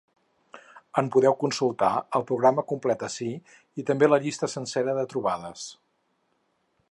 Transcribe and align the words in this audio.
En 1.01 1.09
podeu 1.15 1.35
consultar 1.43 1.89
el 2.19 2.25
programa 2.31 2.63
complet 2.71 3.05
ací 3.09 3.29
i 3.83 3.87
també 3.91 4.09
la 4.11 4.21
llista 4.25 4.49
sencera 4.57 4.99
de 5.01 5.07
trobades. 5.15 5.69